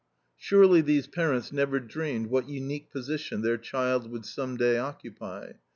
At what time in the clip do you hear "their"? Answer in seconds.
3.43-3.59